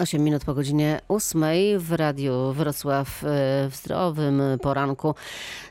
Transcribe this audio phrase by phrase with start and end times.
[0.00, 1.42] 8 minut po godzinie 8
[1.78, 3.26] w Radiu Wrocław e,
[3.70, 5.14] w zdrowym poranku.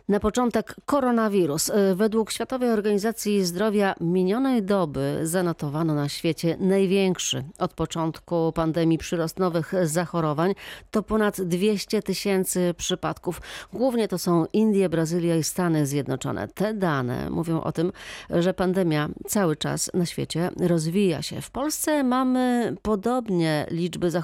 [0.09, 1.69] Na początek koronawirus.
[1.69, 9.39] E, według Światowej Organizacji Zdrowia minionej doby zanotowano na świecie największy od początku pandemii przyrost
[9.39, 10.53] nowych zachorowań.
[10.91, 13.41] To ponad 200 tysięcy przypadków.
[13.73, 16.47] Głównie to są Indie, Brazylia i Stany Zjednoczone.
[16.47, 17.91] Te dane mówią o tym,
[18.29, 21.41] że pandemia cały czas na świecie rozwija się.
[21.41, 24.18] W Polsce mamy podobnie liczby zachorowań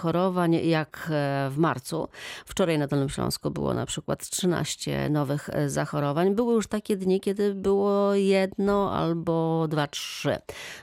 [0.64, 2.08] jak e, w marcu.
[2.46, 6.36] Wczoraj na Dolnym Śląsku było na przykład 13 nowych zachorowań.
[6.36, 10.38] Były już takie dni, kiedy było jedno albo dwa, trzy.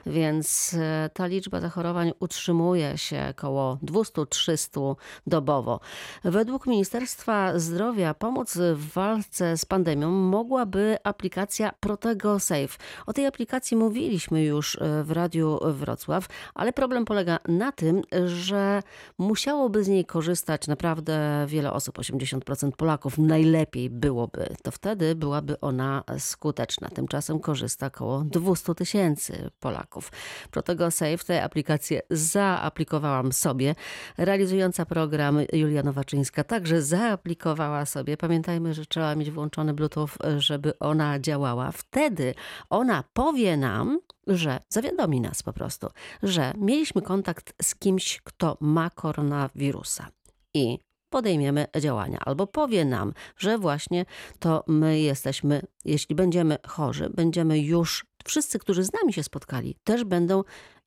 [0.07, 4.95] Więc e, ta liczba zachorowań utrzymuje się około 200-300
[5.27, 5.81] dobowo.
[6.25, 12.79] Według Ministerstwa Zdrowia pomóc w walce z pandemią mogłaby aplikacja Protego Safe.
[13.07, 18.83] O tej aplikacji mówiliśmy już e, w Radiu Wrocław, ale problem polega na tym, że
[19.19, 23.19] musiałoby z niej korzystać naprawdę wiele osób, 80% Polaków.
[23.19, 26.89] Najlepiej byłoby, to wtedy byłaby ona skuteczna.
[26.89, 30.13] Tymczasem korzysta około 200 tysięcy Polaków.
[30.51, 33.75] Protego Safe tę aplikację zaaplikowałam sobie.
[34.19, 38.17] Realizująca program Julia Nowaczyńska także zaaplikowała sobie.
[38.17, 40.09] Pamiętajmy, że trzeba mieć włączony Bluetooth,
[40.39, 41.73] żeby ona działała.
[41.73, 42.35] Wtedy
[42.71, 45.89] ona powie nam, że zawiadomi nas po prostu,
[46.23, 50.09] że mieliśmy kontakt z kimś, kto ma koronawirusa
[50.55, 50.79] i
[51.11, 54.05] podejmiemy działania, albo powie nam, że właśnie
[54.39, 60.05] to my jesteśmy, jeśli będziemy chorzy, będziemy już, wszyscy, którzy z nami się spotkali, też
[60.05, 60.43] będą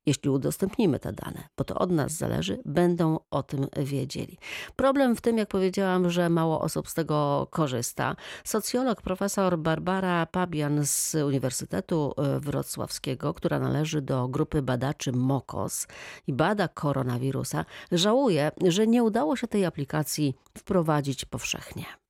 [0.06, 4.38] jeśli udostępnimy te dane, bo to od nas zależy, będą o tym wiedzieli.
[4.76, 8.16] Problem w tym, jak powiedziałam, że mało osób z tego korzysta.
[8.44, 15.86] Socjolog profesor Barbara Pabian z Uniwersytetu e, Wrocławskiego, która należy do grupy badaczy MOKOS
[16.26, 22.05] i bada koronawirusa, żałuje, że nie udało się tej aplikacji wprowadzić powszechnie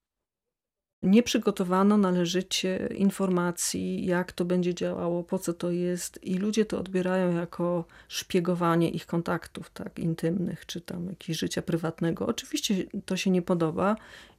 [1.06, 6.78] nie przygotowano należycie informacji, jak to będzie działało, po co to jest i ludzie to
[6.78, 12.26] odbierają jako szpiegowanie ich kontaktów tak intymnych, czy tam jakiegoś życia prywatnego.
[12.26, 12.74] Oczywiście
[13.06, 13.96] to się nie podoba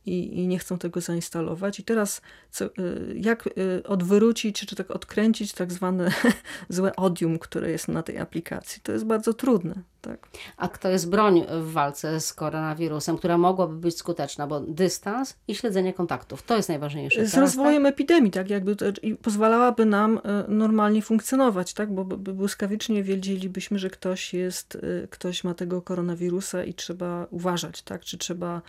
[0.07, 1.79] i, i nie chcą tego zainstalować.
[1.79, 2.69] I teraz co, y,
[3.15, 6.11] jak y, odwrócić, czy tak odkręcić tak zwane
[6.69, 8.81] złe odium, które jest na tej aplikacji.
[8.83, 9.75] To jest bardzo trudne.
[10.01, 10.27] Tak.
[10.57, 15.55] A to jest broń w walce z koronawirusem, która mogłaby być skuteczna, bo dystans i
[15.55, 17.25] śledzenie kontaktów, to jest najważniejsze.
[17.25, 17.93] Z teraz, rozwojem tak?
[17.93, 23.89] epidemii, tak, jakby to, i pozwalałaby nam e, normalnie funkcjonować, tak, bo błyskawicznie wiedzielibyśmy, że
[23.89, 24.77] ktoś jest,
[25.09, 28.61] ktoś ma tego koronawirusa i trzeba uważać, tak, czy trzeba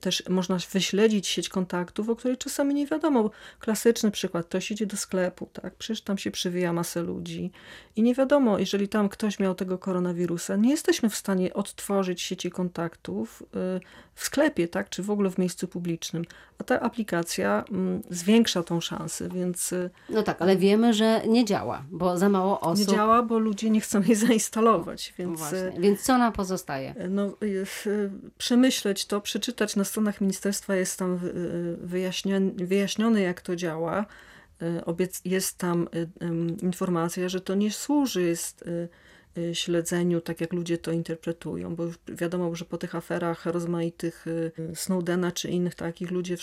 [0.00, 3.30] też, można wyśledzić sieć kontaktów, o której czasami nie wiadomo.
[3.58, 7.50] Klasyczny przykład, ktoś idzie do sklepu, tak, przecież tam się przywija masę ludzi
[7.96, 12.50] i nie wiadomo, jeżeli tam ktoś miał tego koronawirusa, nie jesteśmy w stanie odtworzyć sieci
[12.50, 13.42] kontaktów
[13.76, 13.80] y,
[14.20, 16.24] w sklepie, tak, czy w ogóle w miejscu publicznym.
[16.58, 19.72] A ta aplikacja mm, zwiększa tą szansę, więc...
[19.72, 22.88] Y, no tak, ale wiemy, że nie działa, bo za mało osób...
[22.88, 25.38] Nie działa, bo ludzie nie chcą jej zainstalować, więc...
[25.38, 25.72] Właśnie.
[25.78, 26.94] Więc co nam pozostaje?
[27.08, 27.36] No,
[28.38, 31.18] przemyśleć to, przeczytać na stronach ministerstwa jest tam
[32.56, 34.06] wyjaśnione, jak to działa.
[35.24, 35.88] Jest tam
[36.62, 38.88] informacja, że to nie służy, jest Y,
[39.52, 45.32] śledzeniu, tak jak ludzie to interpretują, bo wiadomo, że po tych aferach rozmaitych y, Snowdena
[45.32, 46.36] czy innych takich ludzie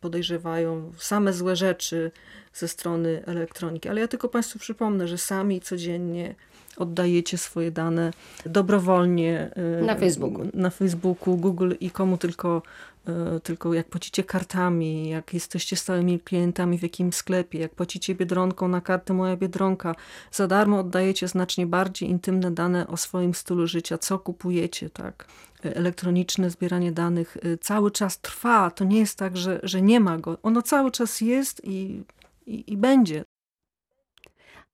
[0.00, 2.10] podejrzewają same złe rzeczy
[2.52, 3.88] ze strony elektroniki.
[3.88, 6.34] Ale ja tylko Państwu przypomnę, że sami codziennie
[6.78, 8.12] oddajecie swoje dane
[8.46, 9.50] dobrowolnie
[9.80, 12.62] y, na Facebooku, na Facebooku Google i komu tylko
[13.08, 18.68] E, tylko jak płacicie kartami, jak jesteście stałymi klientami w jakimś sklepie, jak płacicie biedronką
[18.68, 19.94] na kartę Moja Biedronka,
[20.32, 25.26] za darmo oddajecie znacznie bardziej intymne dane o swoim stylu życia, co kupujecie, tak.
[25.62, 28.70] Elektroniczne zbieranie danych e, cały czas trwa.
[28.70, 30.38] To nie jest tak, że, że nie ma go.
[30.42, 32.02] Ono cały czas jest i,
[32.46, 33.24] i, i będzie.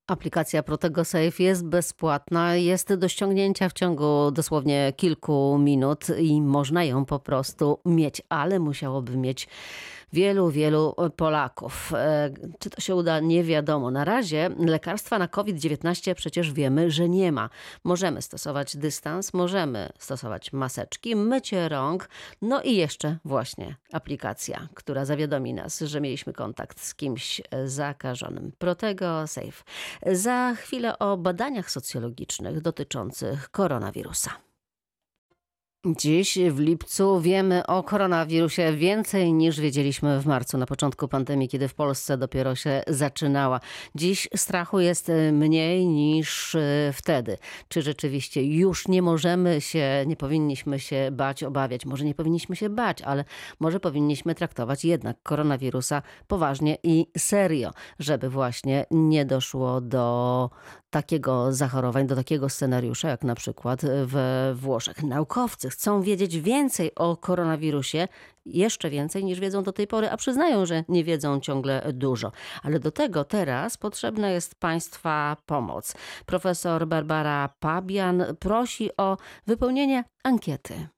[0.06, 6.84] Aplikacja Protego Safe jest bezpłatna, jest do ściągnięcia w ciągu dosłownie kilku minut i można
[6.84, 9.48] ją po prostu mieć, ale musiałoby mieć
[10.14, 11.92] wielu, wielu Polaków.
[11.94, 13.90] E, czy to się uda, nie wiadomo.
[13.90, 17.50] Na razie lekarstwa na COVID-19 przecież wiemy, że nie ma.
[17.84, 22.08] Możemy stosować dystans, możemy stosować maseczki, mycie rąk,
[22.42, 28.52] no i jeszcze właśnie aplikacja, która zawiadomi nas, że mieliśmy kontakt z kimś zakażonym.
[28.58, 29.64] Protego Safe.
[30.12, 34.30] Za chwilę o badaniach socjologicznych dotyczących koronawirusa.
[35.86, 41.68] Dziś w lipcu wiemy o koronawirusie więcej niż wiedzieliśmy w marcu, na początku pandemii, kiedy
[41.68, 43.60] w Polsce dopiero się zaczynała.
[43.94, 47.38] Dziś strachu jest mniej niż e, wtedy.
[47.68, 51.86] Czy rzeczywiście już nie możemy się, nie powinniśmy się bać, obawiać?
[51.86, 53.24] Może nie powinniśmy się bać, ale
[53.60, 60.50] może powinniśmy traktować jednak koronawirusa poważnie i serio, żeby właśnie nie doszło do
[60.94, 65.02] takiego zachorowań, do takiego scenariusza, jak na przykład we Włoszech.
[65.02, 68.08] Naukowcy chcą wiedzieć więcej o koronawirusie,
[68.46, 72.32] jeszcze więcej niż wiedzą do tej pory, a przyznają, że nie wiedzą ciągle dużo.
[72.62, 75.94] Ale do tego teraz potrzebna jest Państwa pomoc.
[76.26, 79.16] Profesor Barbara Pabian prosi o
[79.46, 80.88] wypełnienie ankiety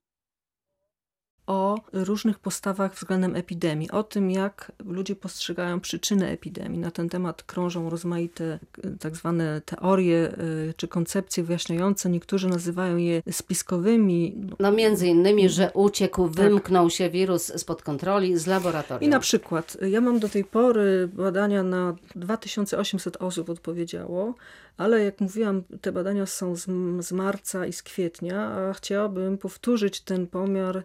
[1.46, 6.78] o różnych postawach względem epidemii, o tym, jak ludzie postrzegają przyczyny epidemii.
[6.78, 8.58] Na ten temat krążą rozmaite
[9.00, 12.10] tak zwane teorie y, czy koncepcje wyjaśniające.
[12.10, 14.36] Niektórzy nazywają je spiskowymi.
[14.58, 16.36] No między innymi, że uciekł, tak.
[16.36, 19.02] wymknął się wirus spod kontroli z laboratorium.
[19.02, 24.34] I na przykład, ja mam do tej pory badania na 2800 osób odpowiedziało,
[24.76, 26.66] ale jak mówiłam, te badania są z,
[27.06, 30.82] z marca i z kwietnia, a chciałabym powtórzyć ten pomiar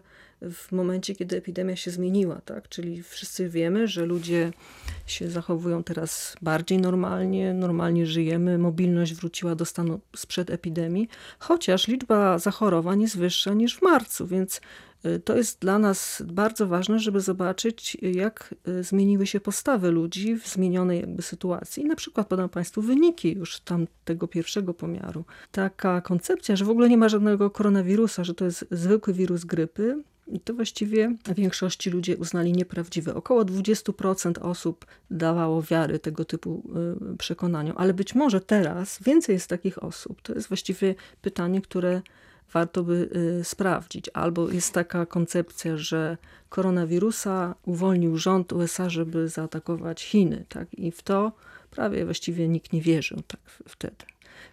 [0.50, 2.68] w momencie, kiedy epidemia się zmieniła, tak?
[2.68, 4.52] Czyli wszyscy wiemy, że ludzie
[5.06, 11.08] się zachowują teraz bardziej normalnie, normalnie żyjemy, mobilność wróciła do stanu sprzed epidemii,
[11.38, 14.60] chociaż liczba zachorowań jest wyższa niż w marcu, więc
[15.06, 20.36] y, to jest dla nas bardzo ważne, żeby zobaczyć, jak y, zmieniły się postawy ludzi
[20.36, 21.84] w zmienionej jakby sytuacji.
[21.84, 25.24] Na przykład podam Państwu wyniki już tam tego pierwszego pomiaru.
[25.52, 30.02] Taka koncepcja, że w ogóle nie ma żadnego koronawirusa, że to jest zwykły wirus grypy,
[30.40, 33.14] to właściwie większości ludzie uznali nieprawdziwe.
[33.14, 36.62] Około 20% osób dawało wiary tego typu
[37.12, 40.22] y, przekonaniom, ale być może teraz więcej jest takich osób.
[40.22, 42.02] To jest właściwie pytanie, które
[42.52, 43.08] warto by
[43.40, 44.10] y, sprawdzić.
[44.14, 46.16] Albo jest taka koncepcja, że
[46.48, 50.44] koronawirusa uwolnił rząd USA, żeby zaatakować Chiny.
[50.48, 50.74] Tak?
[50.74, 51.32] I w to
[51.70, 54.04] prawie właściwie nikt nie wierzył tak wtedy.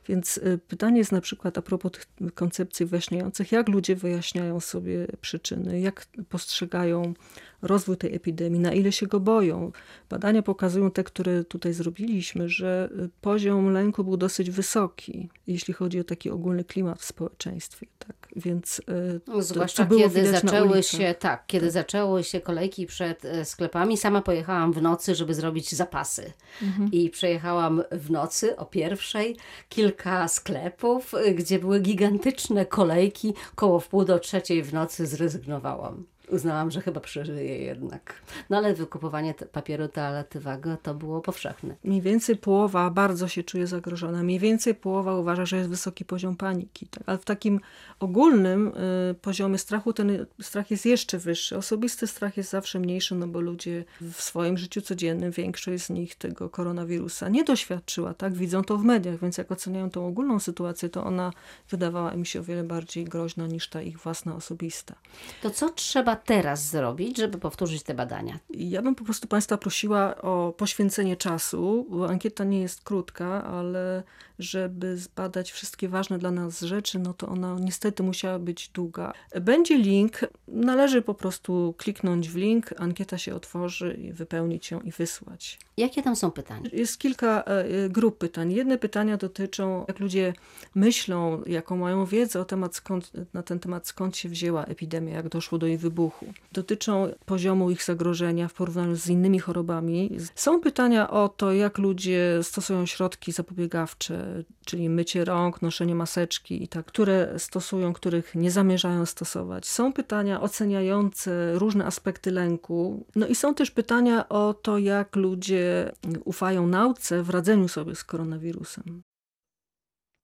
[0.09, 5.07] Więc y, pytanie jest na przykład a propos tych koncepcji wyjaśniających, jak ludzie wyjaśniają sobie
[5.21, 7.13] przyczyny, jak postrzegają
[7.61, 9.71] rozwój tej epidemii, na ile się go boją.
[10.09, 16.00] Badania pokazują te, które tutaj zrobiliśmy, że y, poziom lęku był dosyć wysoki, jeśli chodzi
[16.00, 17.88] o taki ogólny klimat w społeczeństwie.
[18.00, 18.27] Tak?
[18.35, 21.73] Więc y, no, zwłaszcza to, kiedy zaczęły się, tak, kiedy tak.
[21.73, 26.33] zaczęły się kolejki przed sklepami, sama pojechałam w nocy, żeby zrobić zapasy.
[26.62, 26.91] Mhm.
[26.91, 29.35] I przejechałam w nocy o pierwszej
[29.69, 36.71] kilka sklepów, y, gdzie były gigantyczne kolejki, koło wpół do trzeciej w nocy zrezygnowałam uznałam,
[36.71, 38.21] że chyba przeżyję jednak.
[38.49, 41.75] No ale wykupowanie papieru toaletowego to było powszechne.
[41.83, 44.23] Mniej więcej połowa bardzo się czuje zagrożona.
[44.23, 46.87] Mniej więcej połowa uważa, że jest wysoki poziom paniki.
[46.87, 47.03] Tak?
[47.05, 47.59] Ale w takim
[47.99, 48.67] ogólnym
[49.11, 51.57] y, poziomie strachu ten strach jest jeszcze wyższy.
[51.57, 56.15] Osobisty strach jest zawsze mniejszy, no bo ludzie w swoim życiu codziennym, większość z nich
[56.15, 58.13] tego koronawirusa nie doświadczyła.
[58.13, 58.33] tak?
[58.33, 61.31] Widzą to w mediach, więc jak oceniają tą ogólną sytuację, to ona
[61.69, 64.95] wydawała im się o wiele bardziej groźna niż ta ich własna osobista.
[65.41, 68.39] To co trzeba teraz zrobić, żeby powtórzyć te badania?
[68.50, 74.04] Ja bym po prostu Państwa prosiła o poświęcenie czasu, bo ankieta nie jest krótka, ale
[74.39, 79.13] żeby zbadać wszystkie ważne dla nas rzeczy, no to ona niestety musiała być długa.
[79.42, 85.60] Będzie link, należy po prostu kliknąć w link, ankieta się otworzy, wypełnić ją i wysłać.
[85.77, 86.69] Jakie tam są pytania?
[86.74, 88.54] Jest kilka e, grup pytań.
[88.54, 90.33] Jedne pytania dotyczą, jak ludzie
[90.75, 95.30] myślą, jaką mają wiedzę o temat skąd, na ten temat, skąd się wzięła epidemia, jak
[95.30, 96.09] doszło do jej wybuchu.
[96.51, 100.18] Dotyczą poziomu ich zagrożenia w porównaniu z innymi chorobami.
[100.36, 106.68] Są pytania o to, jak ludzie stosują środki zapobiegawcze, czyli mycie rąk, noszenie maseczki i
[106.68, 109.68] tak, które stosują, których nie zamierzają stosować.
[109.68, 113.06] Są pytania oceniające różne aspekty lęku.
[113.16, 115.92] No i są też pytania o to, jak ludzie
[116.25, 119.01] ufają nauce w radzeniu sobie z koronawirusem.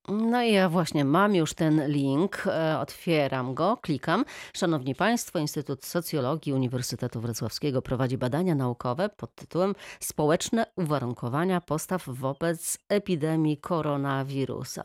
[0.07, 4.25] No i ja właśnie mam już ten link, e, otwieram go, klikam.
[4.53, 12.77] Szanowni Państwo, Instytut Socjologii Uniwersytetu Wrocławskiego prowadzi badania naukowe pod tytułem Społeczne uwarunkowania postaw wobec
[12.89, 14.83] epidemii koronawirusa.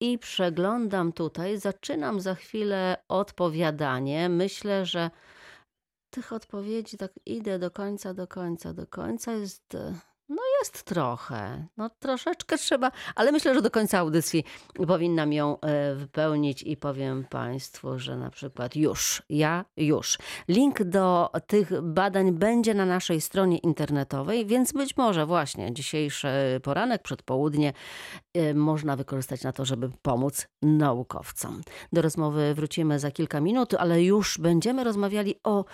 [0.00, 4.28] I przeglądam tutaj, zaczynam za chwilę odpowiadanie.
[4.28, 5.10] Myślę, że
[6.10, 9.32] tych odpowiedzi tak idę do końca, do końca, do końca.
[9.32, 9.76] Jest
[10.28, 11.66] No jest trochę.
[11.76, 14.44] No troszeczkę trzeba, ale myślę, że do końca audycji
[14.86, 20.18] powinnam ją e, wypełnić i powiem Państwu, że na przykład już, ja już.
[20.48, 26.28] Link do tych badań będzie na naszej stronie internetowej, więc być może właśnie dzisiejszy
[26.62, 27.72] poranek, przedpołudnie
[28.34, 31.60] e, można wykorzystać na to, żeby pomóc naukowcom.
[31.92, 35.64] Do rozmowy wrócimy za kilka minut, ale już będziemy rozmawiali o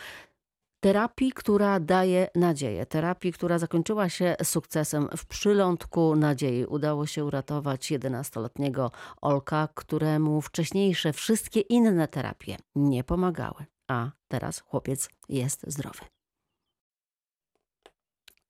[0.80, 2.86] terapii, która daje nadzieję.
[2.86, 6.64] Terapii, która zakończyła się sukcesem w przylądku nadziei.
[6.66, 13.64] Udało się uratować 11-letniego Olka, któremu wcześniejsze wszystkie inne terapie nie pomagały.
[13.88, 16.00] A teraz chłopiec jest zdrowy.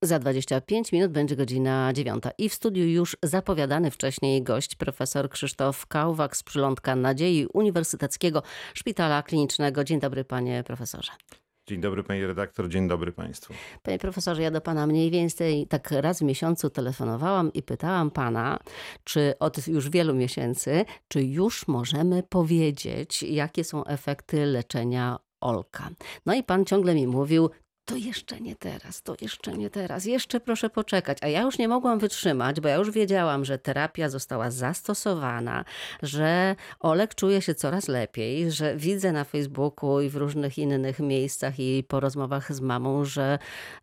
[0.02, 5.86] Za 25 minut będzie godzina dziewiąta i w studiu już zapowiadany wcześniej gość, profesor Krzysztof
[5.86, 8.42] Kałwak z Przylądka Nadziei Uniwersyteckiego
[8.74, 9.84] Szpitala Klinicznego.
[9.84, 11.12] Dzień dobry panie profesorze.
[11.70, 13.54] Dzień dobry pani redaktor, dzień dobry państwu.
[13.82, 18.58] Panie profesorze, ja do pana mniej więcej tak raz w miesiącu telefonowałam i pytałam pana,
[19.04, 25.90] czy od już wielu miesięcy, czy już możemy powiedzieć, jakie są efekty leczenia Olka.
[26.26, 27.50] No i pan ciągle mi mówił,
[27.90, 31.18] to jeszcze nie teraz, to jeszcze nie teraz, jeszcze proszę poczekać.
[31.20, 35.64] A ja już nie mogłam wytrzymać, bo ja już wiedziałam, że terapia została zastosowana,
[36.02, 41.60] że Olek czuje się coraz lepiej, że widzę na Facebooku i w różnych innych miejscach
[41.60, 43.38] i po rozmowach z mamą, że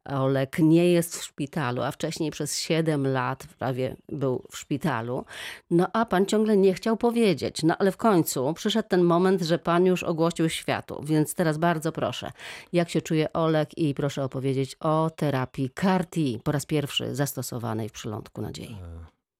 [0.05, 5.25] Olek nie jest w szpitalu, a wcześniej przez 7 lat prawie był w szpitalu.
[5.71, 7.63] No a pan ciągle nie chciał powiedzieć.
[7.63, 11.91] No ale w końcu przyszedł ten moment, że pan już ogłosił światu, więc teraz bardzo
[11.91, 12.31] proszę,
[12.73, 17.91] jak się czuje Olek i proszę opowiedzieć o terapii CAR-T, po raz pierwszy zastosowanej w
[17.91, 18.77] przylądku nadziei.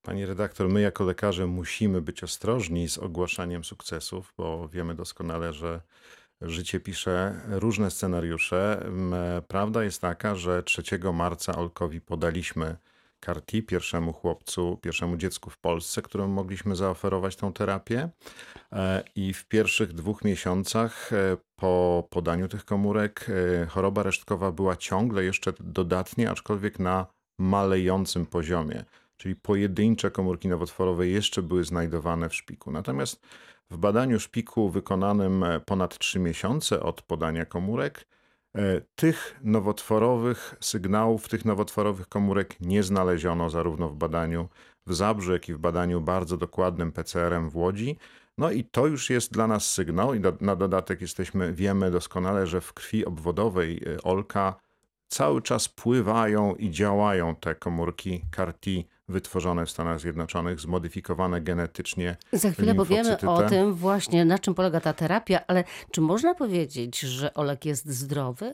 [0.02, 5.82] Pani redaktor, my jako lekarze musimy być ostrożni z ogłaszaniem sukcesów, bo wiemy doskonale, że
[6.42, 8.86] życie pisze różne scenariusze.
[9.48, 10.84] Prawda jest taka, że 3
[11.14, 12.76] marca Olkowi podaliśmy
[13.20, 18.10] CAR-T pierwszemu chłopcu, pierwszemu dziecku w Polsce, któremu mogliśmy zaoferować tą terapię.
[18.72, 24.76] E, I w pierwszych dwóch miesiącach e, po podaniu tych komórek e, choroba resztkowa była
[24.76, 27.06] ciągle jeszcze dodatnie, aczkolwiek na
[27.40, 28.86] malejącym poziomie.
[29.18, 32.72] Czyli pojedyncze komórki nowotworowe jeszcze były znajdowane w szpiku.
[32.72, 33.22] Natomiast
[33.70, 38.08] w badaniu szpiku wykonanym ponad 3 miesiące od podania komórek,
[38.96, 44.48] tych nowotworowych sygnałów, tych nowotworowych komórek nie znaleziono zarówno w badaniu
[44.86, 47.98] w Zabrzu, jak i w badaniu bardzo dokładnym PCR-em w Łodzi.
[48.38, 52.62] No i to już jest dla nas sygnał i na dodatek jesteśmy, wiemy doskonale, że
[52.62, 54.56] w krwi obwodowej e, Olka
[55.08, 58.72] cały czas pływają i działają te komórki CAR-T
[59.10, 62.18] wytworzone w Stanach Zjednoczonych, zmodyfikowane genetycznie.
[62.32, 67.00] Za chwilę powiemy o tym właśnie, na czym polega ta terapia, ale czy można powiedzieć,
[67.00, 68.54] że Olek jest zdrowy?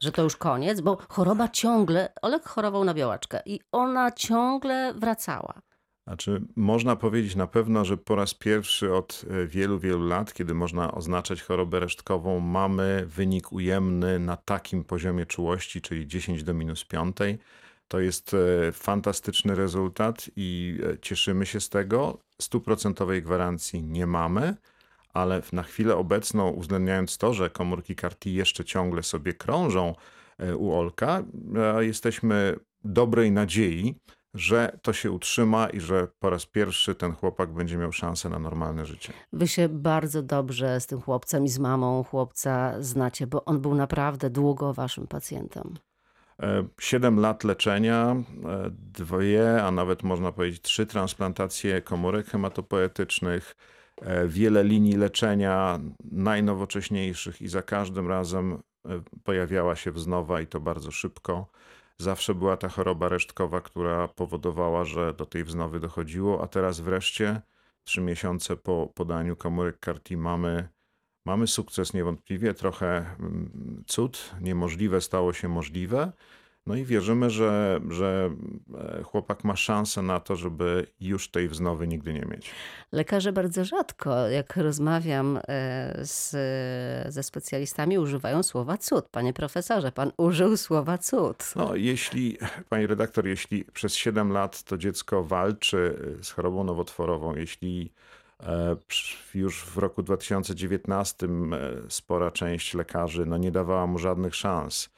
[0.00, 0.80] Że to już koniec?
[0.80, 5.62] Bo choroba ciągle, Olek chorował na białaczkę i ona ciągle wracała.
[6.06, 10.54] Znaczy, można powiedzieć na pewno, że po raz pierwszy od e, wielu, wielu lat, kiedy
[10.54, 16.84] można oznaczać chorobę resztkową, mamy wynik ujemny na takim poziomie czułości, czyli 10 do minus
[16.84, 17.16] 5.
[17.92, 22.18] To jest e, fantastyczny rezultat i e, cieszymy się z tego.
[22.40, 24.56] Stuprocentowej gwarancji nie mamy,
[25.14, 29.94] ale na chwilę obecną, uwzględniając to, że komórki CAR-T jeszcze ciągle sobie krążą
[30.58, 31.22] u Olka,
[31.78, 33.94] jesteśmy dobrej nadziei,
[34.34, 38.38] że to się utrzyma i że po raz pierwszy ten chłopak będzie miał szansę na
[38.38, 39.12] normalne życie.
[39.32, 43.74] Wy się bardzo dobrze z tym chłopcem i z mamą chłopca znacie, bo on był
[43.74, 45.74] naprawdę długo waszym pacjentem.
[46.42, 53.56] E, siedem lat leczenia, e, dwie, a nawet można powiedzieć trzy transplantacje komórek hematopoetycznych,
[54.02, 55.80] e, wiele linii leczenia
[56.10, 58.62] najnowocześniejszych i za każdym razem
[59.24, 61.46] pojawiała się wznowa i to bardzo szybko.
[61.98, 67.40] Zawsze była ta choroba resztkowa, która powodowała, że do tej wznowy dochodziło, a teraz wreszcie,
[67.84, 70.68] trzy miesiące po podaniu komórek CAR mamy,
[71.24, 76.12] mamy sukces niewątpliwie, trochę mm, cud, niemożliwe stało się możliwe.
[76.66, 78.30] No i wierzymy, że, że
[78.74, 82.50] e, chłopak ma szansę na to, żeby już tej wznowy nigdy nie mieć.
[82.92, 85.40] Lekarze bardzo rzadko, jak rozmawiam e,
[86.02, 86.30] z,
[87.14, 89.08] ze specjalistami, używają słowa cud.
[89.08, 91.52] Panie profesorze, pan użył słowa cud.
[91.56, 92.38] No, jeśli,
[92.68, 97.92] pani redaktor, jeśli przez 7 lat to dziecko walczy z chorobą nowotworową, jeśli
[99.34, 101.28] już w roku 2019
[101.88, 104.90] spora część lekarzy no, nie dawała mu żadnych szans,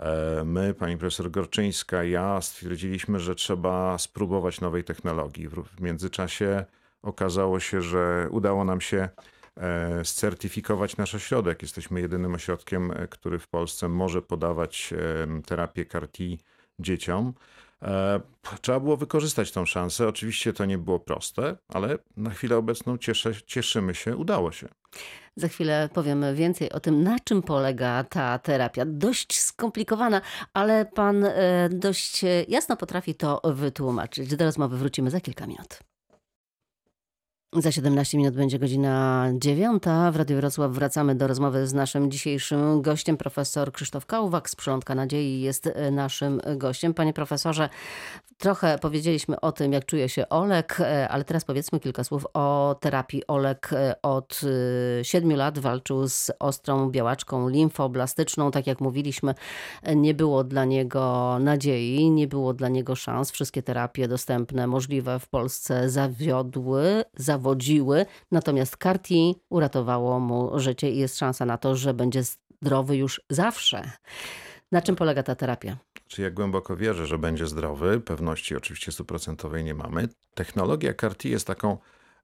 [0.00, 5.48] E, my, pani profesor Gorczyńska, ja stwierdziliśmy, że trzeba spróbować nowej technologii.
[5.48, 6.64] W międzyczasie
[7.02, 9.08] okazało się, że udało nam się
[9.56, 11.62] e, scertyfikować nasz ośrodek.
[11.62, 14.94] Jesteśmy jedynym ośrodkiem, e, który w Polsce może podawać
[15.46, 16.22] terapię CAR-T
[16.78, 17.34] dzieciom.
[17.84, 18.20] E,
[18.60, 20.08] Trzeba było wykorzystać tą szansę.
[20.08, 22.98] Oczywiście to nie było proste, ale na chwilę obecną
[23.46, 24.68] cieszymy się, udało się.
[25.36, 28.84] Za chwilę powiemy więcej o tym, na czym polega ta terapia.
[28.86, 30.20] Dość skomplikowana,
[30.52, 34.36] ale pan e, dość e, jasno potrafi to wytłumaczyć.
[34.36, 35.78] Do rozmowy wrócimy za kilka minut.
[37.56, 39.82] Za 17 minut będzie godzina 9.
[40.12, 43.16] W Radiu Wrocław wracamy do rozmowy z naszym dzisiejszym gościem.
[43.16, 46.94] Profesor Krzysztof Kałwak z Przylądka Nadziei jest e, naszym gościem.
[46.94, 47.68] Panie profesorze,
[48.38, 52.76] trochę powiedzieliśmy o tym, jak czuje się Olek, e, ale teraz powiedzmy kilka słów o
[52.80, 53.26] terapii.
[53.26, 54.40] Olek e, od
[55.02, 58.50] 7 lat walczył z ostrą białaczką limfoblastyczną.
[58.50, 59.34] Tak jak mówiliśmy,
[59.96, 63.30] nie było dla niego nadziei, nie było dla niego szans.
[63.30, 67.04] Wszystkie terapie dostępne, możliwe w Polsce zawiodły,
[67.44, 72.22] zawodziły wodziły, natomiast Carti uratowało mu życie i jest szansa na to, że będzie
[72.62, 73.90] zdrowy już zawsze.
[74.72, 75.76] Na czym polega ta terapia?
[76.08, 78.00] Czy ja głęboko wierzę, że będzie zdrowy.
[78.00, 80.08] Pewności oczywiście stuprocentowej nie mamy.
[80.34, 81.78] Technologia CAR-T jest taką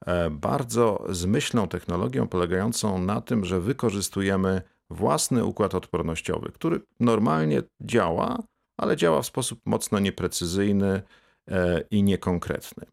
[0.06, 8.38] e, bardzo zmyślną technologią polegającą na tym, że wykorzystujemy własny układ odpornościowy, który normalnie działa,
[8.76, 11.02] ale działa w sposób mocno nieprecyzyjny
[11.48, 12.86] e, i niekonkretny.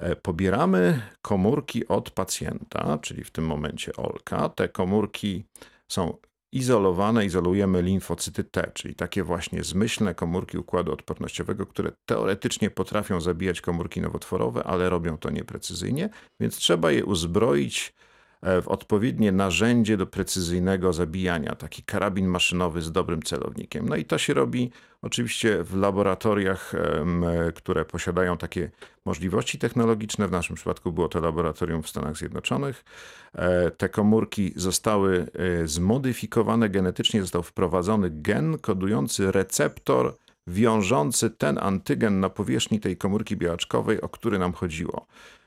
[0.00, 4.48] E, pobieramy komórki od pacjenta, czyli w tym momencie Olka.
[4.48, 5.44] Te komórki
[5.88, 6.16] są
[6.52, 13.60] izolowane, izolujemy limfocyty T, czyli takie właśnie zmyślne komórki układu odpornościowego, które teoretycznie potrafią zabijać
[13.60, 16.08] komórki nowotworowe, ale robią to nieprecyzyjnie,
[16.40, 17.94] więc trzeba je uzbroić
[18.42, 23.88] w odpowiednie narzędzie do precyzyjnego zabijania, taki karabin maszynowy z dobrym celownikiem.
[23.88, 24.70] No i to się robi
[25.02, 26.72] oczywiście w laboratoriach,
[27.54, 28.70] które posiadają takie
[29.04, 30.28] możliwości technologiczne.
[30.28, 32.84] W naszym przypadku było to laboratorium w Stanach Zjednoczonych.
[33.34, 35.26] E, te komórki zostały
[35.62, 40.16] e, zmodyfikowane genetycznie, został wprowadzony gen kodujący receptor
[40.46, 45.06] wiążący ten antygen na powierzchni tej komórki białaczkowej, o który nam chodziło.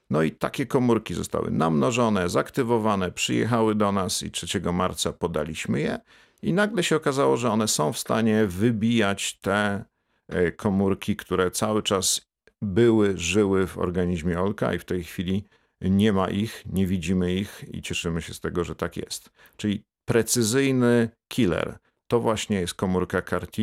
[0.09, 5.99] No i takie komórki zostały namnożone, zaktywowane, przyjechały do nas i 3 marca podaliśmy je.
[6.41, 9.85] I nagle się okazało, że one są w stanie wybijać te
[10.27, 12.21] e, komórki, które cały czas
[12.61, 15.43] były, żyły w organizmie Olka i w tej chwili
[15.81, 19.29] nie ma ich, nie widzimy ich i cieszymy się z tego, że tak jest.
[19.57, 23.61] Czyli precyzyjny killer to właśnie jest komórka CAR-T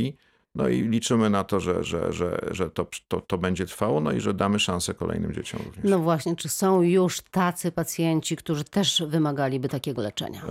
[0.55, 4.13] no i liczymy na to, że, że, że, że to, to, to będzie trwało, no
[4.13, 5.85] i że damy szansę kolejnym dzieciom również.
[5.85, 10.43] No właśnie, czy są już tacy pacjenci, którzy też wymagaliby takiego leczenia?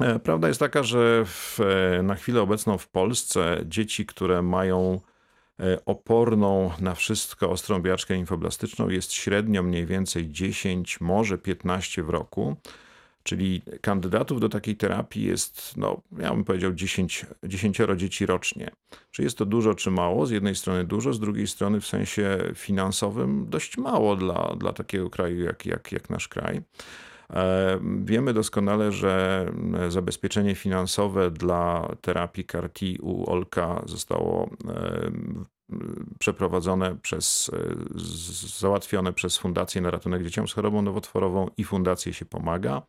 [0.00, 5.00] E, prawda jest taka, że w, e, na chwilę obecną w Polsce dzieci, które mają
[5.60, 12.10] e, oporną na wszystko ostrą biaczkę infoblastyczną jest średnio mniej więcej 10, może 15 w
[12.10, 12.56] roku.
[13.26, 18.70] Czyli kandydatów do takiej terapii jest, no, ja bym powiedział, 10, 10 dzieci rocznie.
[19.10, 20.26] Czy jest to dużo, czy mało?
[20.26, 25.10] Z jednej strony dużo, z drugiej strony w sensie finansowym dość mało dla, dla takiego
[25.10, 26.60] kraju jak, jak, jak nasz kraj.
[27.30, 29.46] E, wiemy doskonale, że
[29.88, 35.10] zabezpieczenie finansowe dla terapii CAR-T u Olka zostało e,
[36.18, 42.24] przeprowadzone przez, e, załatwione przez Fundację na Ratunek Dzieciom z Chorobą Nowotworową i Fundację się
[42.24, 42.82] pomaga.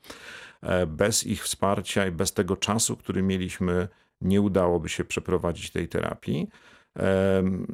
[0.61, 3.87] E, bez ich wsparcia i bez tego czasu, który mieliśmy,
[4.21, 6.47] nie udałoby się przeprowadzić tej terapii.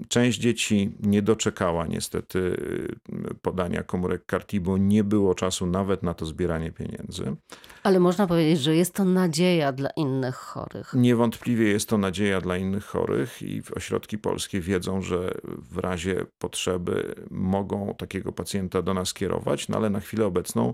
[0.07, 6.13] Część dzieci nie doczekała niestety y, podania komórek karti, bo nie było czasu nawet na
[6.13, 7.35] to zbieranie pieniędzy.
[7.83, 10.93] Ale można powiedzieć, że jest to nadzieja dla innych chorych.
[10.93, 15.31] Niewątpliwie jest to nadzieja dla innych chorych i ośrodki polskie wiedzą, że
[15.71, 20.73] w razie potrzeby mogą takiego pacjenta do nas kierować, no ale na chwilę obecną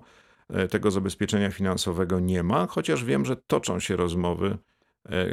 [0.49, 4.57] e, tego zabezpieczenia finansowego nie ma, chociaż wiem, że toczą się rozmowy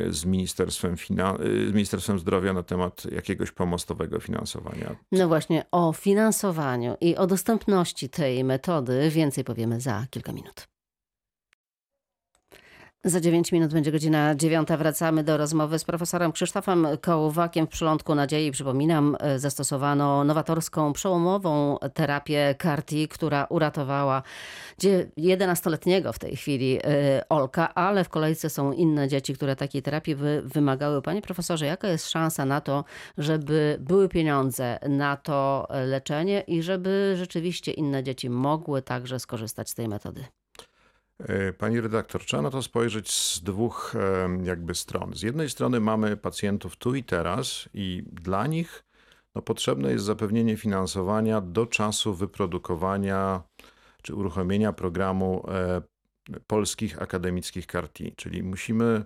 [0.09, 4.97] z Ministerstwem, Finan- e, z Ministerstwem Zdrowia na temat jakiegoś pomostowego finansowania.
[5.13, 10.76] No właśnie, o finansowaniu i o dostępności tej metody więcej powiemy za kilka minut.
[13.07, 14.69] Za 9 minut będzie godzina 9.
[14.79, 18.51] Wracamy do rozmowy z profesorem Krzysztofem Kołowakiem w Przylądku Nadziei.
[18.51, 24.23] Przypominam, e, zastosowano nowatorską, przełomową terapię CAR-T, która uratowała
[25.19, 30.15] 11-letniego w tej chwili e, Olka, ale w kolejce są inne dzieci, które takiej terapii
[30.15, 31.03] wy wymagały.
[31.03, 32.85] Panie profesorze, jaka jest szansa na to,
[33.19, 39.75] żeby były pieniądze na to leczenie i żeby rzeczywiście inne dzieci mogły także skorzystać z
[39.75, 40.25] tej metody?
[41.19, 45.15] E, pani redaktor, trzeba na to spojrzeć z dwóch e, jakby stron.
[45.15, 48.85] Z jednej strony mamy pacjentów tu i teraz i dla nich
[49.35, 53.43] no, potrzebne jest zapewnienie finansowania do czasu wyprodukowania
[54.03, 55.83] czy uruchomienia programu e,
[56.47, 59.05] polskich akademickich karti, czyli musimy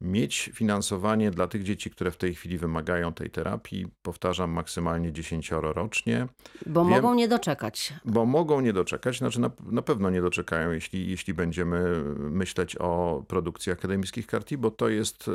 [0.00, 3.86] mieć finansowanie dla tych dzieci, które w tej chwili wymagają tej terapii.
[4.02, 6.26] Powtarzam, maksymalnie 10 rocznie.
[6.66, 7.92] Bo Wiem- mogą nie doczekać.
[8.04, 13.24] Bo mogą nie doczekać, znaczy na, na pewno nie doczekają, jeśli, jeśli będziemy myśleć o
[13.28, 15.32] produkcji akademickich karti, bo to jest e,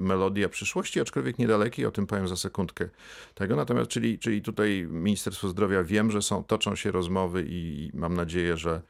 [0.00, 2.88] melodia przyszłości, aczkolwiek niedalekiej, o tym powiem za sekundkę.
[3.34, 8.14] Tego natomiast, czyli, czyli tutaj Ministerstwo Zdrowia wiem, że są, toczą się rozmowy i mam
[8.14, 8.82] nadzieję, że,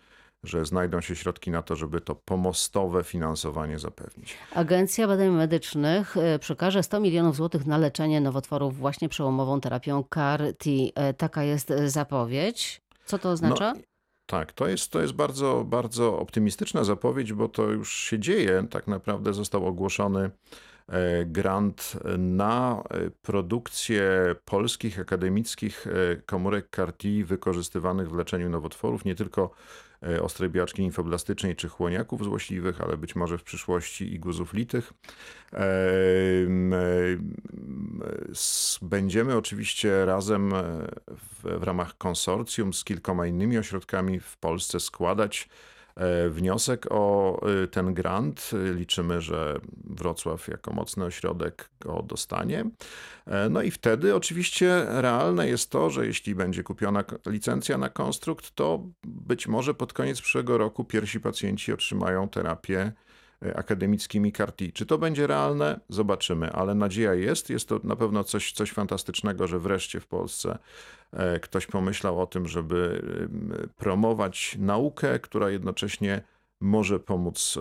[0.45, 4.37] że znajdą się środki na to, żeby to pomostowe finansowanie zapewnić.
[4.55, 10.71] Agencja Badań Medycznych e, przekaże 100 milionów złotych na leczenie nowotworów właśnie przełomową terapią CAR-T.
[10.95, 12.81] E, Taka jest e, zapowiedź.
[13.05, 13.73] Co to oznacza?
[13.75, 13.81] No,
[14.27, 18.67] tak, to jest, to jest bardzo, bardzo optymistyczna zapowiedź, bo to już się dzieje.
[18.71, 20.31] Tak naprawdę został ogłoszony
[21.27, 22.83] grant na
[23.23, 25.87] produkcję polskich akademickich
[26.27, 29.51] komórek CAR-T wykorzystywanych w leczeniu nowotworów, nie tylko
[30.23, 34.93] ostrej biaczki limfoblastycznej czy chłoniaków złośliwych, ale być może w przyszłości i guzów litych.
[38.31, 40.63] S- Będziemy oczywiście razem e,
[41.09, 45.74] w, w ramach konsorcjum z kilkoma innymi ośrodkami w Polsce składać e,
[46.31, 48.51] wniosek o e, ten grant.
[48.53, 52.65] E, Liczymy, że Wrocław jako mocny ośrodek go dostanie.
[53.27, 58.51] E, No i wtedy oczywiście realne jest to, że jeśli będzie kupiona licencja na konstrukt,
[58.51, 62.93] to być może pod koniec przyszłego roku pierwsi pacjenci otrzymają terapię e,
[63.55, 64.65] akademickimi CAR-T.
[64.73, 65.81] Czy to będzie realne?
[65.89, 67.51] Zobaczymy, ale nadzieja jest.
[67.51, 70.59] Jest to na pewno coś, coś fantastycznego, że wreszcie w Polsce
[71.13, 73.03] e, ktoś pomyślał o tym, żeby
[73.77, 76.23] promować naukę, która jednocześnie
[76.61, 77.59] może pomóc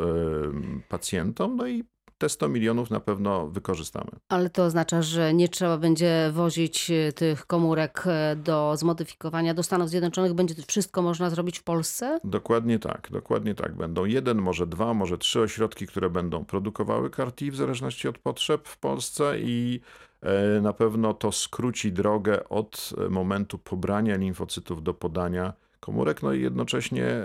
[0.89, 1.55] pacjentom.
[1.55, 1.83] No i
[2.23, 4.11] te 100 milionów na pewno wykorzystamy.
[4.29, 9.63] Ale to oznacza, że nie trzeba będzie wozić e, tych komórek e, do zmodyfikowania do
[9.63, 10.33] Stanów Zjednoczonych.
[10.33, 12.19] Będzie to wszystko można zrobić w Polsce?
[12.23, 13.75] Dokładnie tak, dokładnie tak.
[13.75, 18.67] Będą jeden, może dwa, może trzy ośrodki, które będą produkowały CAR-T w zależności od potrzeb
[18.67, 19.81] w Polsce i
[20.21, 26.41] e, na pewno to skróci drogę od momentu pobrania limfocytów do podania komórek, no i
[26.41, 27.23] jednocześnie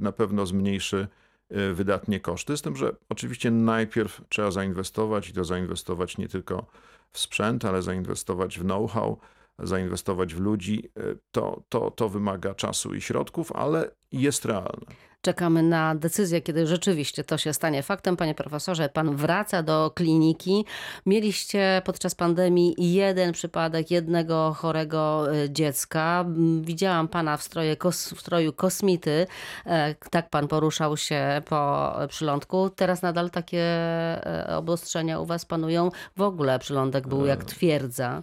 [0.00, 1.08] na pewno zmniejszy
[1.50, 6.66] wydatnie koszty, z tym, że oczywiście najpierw trzeba zainwestować i to zainwestować nie tylko
[7.12, 9.18] w sprzęt, ale zainwestować w know-how,
[9.58, 10.90] zainwestować w ludzi.
[10.96, 14.86] E, To, to, to wymaga czasu i środków, ale jest realne.
[15.22, 18.16] Czekamy na decyzję, kiedy rzeczywiście to się stanie faktem.
[18.16, 20.64] Panie profesorze, pan wraca do kliniki.
[21.06, 26.24] Mieliście podczas pandemii jeden przypadek jednego chorego e, dziecka.
[26.60, 29.26] Widziałam pana w, stroje, w stroju kosmity.
[29.66, 32.70] E, Tak pan poruszał się po przylądku.
[32.70, 33.64] Teraz nadal takie
[34.56, 35.90] obostrzenia u was panują.
[36.16, 38.20] W ogóle przylądek był jak twierdza.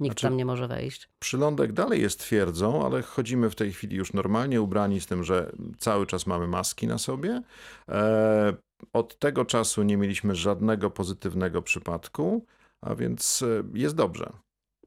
[0.00, 1.08] Nikt znaczy- tam nie może wejść.
[1.18, 5.52] Przylądek dalej jest twierdzą, ale chodzimy w tej chwili już normalnie ubrani z tym, że
[5.78, 7.42] cały czas mamy maski na sobie.
[7.88, 8.54] E,
[8.92, 12.46] Od tego czasu nie mieliśmy żadnego pozytywnego przypadku,
[12.80, 14.32] a więc e, jest dobrze.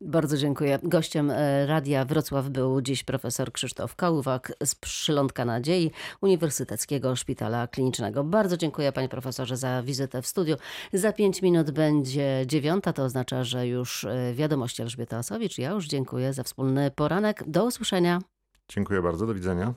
[0.05, 0.79] Bardzo dziękuję.
[0.83, 8.23] Gościem e, Radia Wrocław był dziś profesor Krzysztof Kałwak z Przylądka Nadziei Uniwersyteckiego Szpitala Klinicznego.
[8.23, 10.55] Bardzo dziękuję panie profesorze za wizytę w studiu.
[10.93, 15.57] Za pięć minut będzie dziewiąta, to oznacza, że już e, wiadomości Elżbieta Osowicz.
[15.57, 17.43] Ja już dziękuję za wspólny poranek.
[17.47, 18.19] Do usłyszenia.
[18.69, 19.73] Dziękuję bardzo, do widzenia.